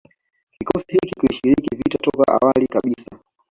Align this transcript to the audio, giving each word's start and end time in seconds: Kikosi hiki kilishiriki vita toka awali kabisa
Kikosi 0.55 0.91
hiki 0.93 1.13
kilishiriki 1.19 1.75
vita 1.75 1.97
toka 1.97 2.33
awali 2.33 2.67
kabisa 2.67 3.19